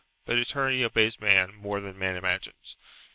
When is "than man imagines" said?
1.79-2.75